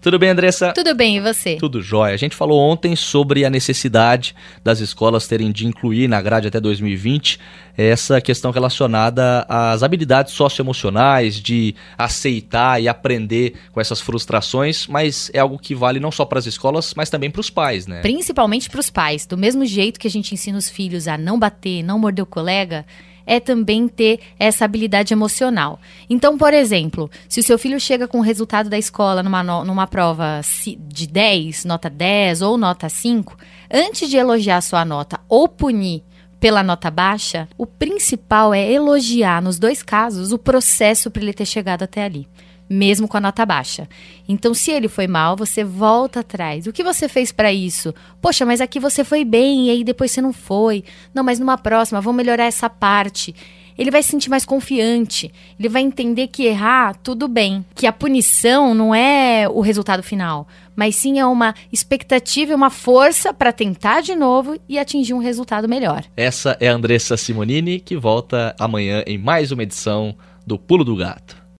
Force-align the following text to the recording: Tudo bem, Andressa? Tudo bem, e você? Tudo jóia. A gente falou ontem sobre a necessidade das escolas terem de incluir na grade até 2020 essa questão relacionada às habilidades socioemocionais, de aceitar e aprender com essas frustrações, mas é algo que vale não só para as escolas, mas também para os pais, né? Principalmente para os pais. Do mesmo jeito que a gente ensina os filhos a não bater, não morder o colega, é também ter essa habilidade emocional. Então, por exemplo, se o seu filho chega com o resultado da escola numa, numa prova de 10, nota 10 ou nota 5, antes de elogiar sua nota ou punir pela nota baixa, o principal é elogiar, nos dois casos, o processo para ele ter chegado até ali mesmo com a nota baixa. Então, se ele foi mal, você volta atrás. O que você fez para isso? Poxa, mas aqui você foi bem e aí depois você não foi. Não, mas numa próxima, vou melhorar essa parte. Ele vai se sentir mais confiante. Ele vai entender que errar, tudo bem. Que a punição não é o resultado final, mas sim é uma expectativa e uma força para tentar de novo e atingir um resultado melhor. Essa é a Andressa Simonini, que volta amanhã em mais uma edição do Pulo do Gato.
Tudo 0.00 0.16
bem, 0.18 0.30
Andressa? 0.30 0.72
Tudo 0.72 0.94
bem, 0.94 1.16
e 1.16 1.20
você? 1.20 1.56
Tudo 1.56 1.82
jóia. 1.82 2.14
A 2.14 2.16
gente 2.16 2.36
falou 2.36 2.60
ontem 2.60 2.94
sobre 2.94 3.44
a 3.44 3.50
necessidade 3.50 4.34
das 4.62 4.78
escolas 4.78 5.26
terem 5.26 5.50
de 5.50 5.66
incluir 5.66 6.06
na 6.06 6.22
grade 6.22 6.46
até 6.46 6.60
2020 6.60 7.38
essa 7.76 8.20
questão 8.20 8.50
relacionada 8.50 9.44
às 9.48 9.82
habilidades 9.82 10.32
socioemocionais, 10.32 11.40
de 11.40 11.74
aceitar 11.96 12.80
e 12.80 12.88
aprender 12.88 13.54
com 13.72 13.80
essas 13.80 14.00
frustrações, 14.00 14.86
mas 14.86 15.30
é 15.32 15.40
algo 15.40 15.58
que 15.58 15.74
vale 15.74 16.00
não 16.00 16.10
só 16.10 16.24
para 16.24 16.38
as 16.38 16.46
escolas, 16.46 16.94
mas 16.94 17.10
também 17.10 17.30
para 17.30 17.40
os 17.40 17.50
pais, 17.50 17.86
né? 17.86 18.00
Principalmente 18.00 18.68
para 18.70 18.80
os 18.80 18.90
pais. 18.90 19.26
Do 19.26 19.36
mesmo 19.36 19.64
jeito 19.64 19.98
que 19.98 20.06
a 20.06 20.10
gente 20.10 20.32
ensina 20.32 20.58
os 20.58 20.68
filhos 20.68 21.06
a 21.08 21.18
não 21.18 21.38
bater, 21.38 21.82
não 21.82 21.98
morder 21.98 22.22
o 22.22 22.26
colega, 22.26 22.84
é 23.28 23.38
também 23.38 23.86
ter 23.86 24.20
essa 24.40 24.64
habilidade 24.64 25.12
emocional. 25.12 25.78
Então, 26.08 26.38
por 26.38 26.54
exemplo, 26.54 27.10
se 27.28 27.38
o 27.38 27.42
seu 27.42 27.58
filho 27.58 27.78
chega 27.78 28.08
com 28.08 28.18
o 28.18 28.22
resultado 28.22 28.70
da 28.70 28.78
escola 28.78 29.22
numa, 29.22 29.42
numa 29.42 29.86
prova 29.86 30.40
de 30.88 31.06
10, 31.06 31.66
nota 31.66 31.90
10 31.90 32.40
ou 32.40 32.56
nota 32.56 32.88
5, 32.88 33.36
antes 33.70 34.08
de 34.08 34.16
elogiar 34.16 34.62
sua 34.62 34.84
nota 34.84 35.20
ou 35.28 35.46
punir 35.46 36.02
pela 36.40 36.62
nota 36.62 36.90
baixa, 36.90 37.46
o 37.58 37.66
principal 37.66 38.54
é 38.54 38.72
elogiar, 38.72 39.42
nos 39.42 39.58
dois 39.58 39.82
casos, 39.82 40.32
o 40.32 40.38
processo 40.38 41.10
para 41.10 41.22
ele 41.22 41.34
ter 41.34 41.46
chegado 41.46 41.82
até 41.82 42.04
ali 42.04 42.26
mesmo 42.68 43.08
com 43.08 43.16
a 43.16 43.20
nota 43.20 43.46
baixa. 43.46 43.88
Então, 44.28 44.52
se 44.52 44.70
ele 44.70 44.88
foi 44.88 45.06
mal, 45.06 45.36
você 45.36 45.64
volta 45.64 46.20
atrás. 46.20 46.66
O 46.66 46.72
que 46.72 46.84
você 46.84 47.08
fez 47.08 47.32
para 47.32 47.52
isso? 47.52 47.94
Poxa, 48.20 48.44
mas 48.44 48.60
aqui 48.60 48.78
você 48.78 49.04
foi 49.04 49.24
bem 49.24 49.66
e 49.66 49.70
aí 49.70 49.84
depois 49.84 50.10
você 50.10 50.20
não 50.20 50.32
foi. 50.32 50.84
Não, 51.14 51.24
mas 51.24 51.38
numa 51.38 51.56
próxima, 51.56 52.00
vou 52.00 52.12
melhorar 52.12 52.44
essa 52.44 52.68
parte. 52.68 53.34
Ele 53.78 53.92
vai 53.92 54.02
se 54.02 54.10
sentir 54.10 54.28
mais 54.28 54.44
confiante. 54.44 55.32
Ele 55.56 55.68
vai 55.68 55.82
entender 55.82 56.26
que 56.26 56.44
errar, 56.44 56.96
tudo 56.96 57.28
bem. 57.28 57.64
Que 57.76 57.86
a 57.86 57.92
punição 57.92 58.74
não 58.74 58.92
é 58.92 59.48
o 59.48 59.60
resultado 59.60 60.02
final, 60.02 60.48
mas 60.74 60.96
sim 60.96 61.20
é 61.20 61.24
uma 61.24 61.54
expectativa 61.72 62.50
e 62.50 62.54
uma 62.56 62.70
força 62.70 63.32
para 63.32 63.52
tentar 63.52 64.00
de 64.00 64.16
novo 64.16 64.58
e 64.68 64.80
atingir 64.80 65.14
um 65.14 65.18
resultado 65.18 65.68
melhor. 65.68 66.04
Essa 66.16 66.56
é 66.58 66.68
a 66.68 66.74
Andressa 66.74 67.16
Simonini, 67.16 67.78
que 67.78 67.96
volta 67.96 68.54
amanhã 68.58 69.04
em 69.06 69.16
mais 69.16 69.52
uma 69.52 69.62
edição 69.62 70.16
do 70.44 70.58
Pulo 70.58 70.84
do 70.84 70.96
Gato. 70.96 71.47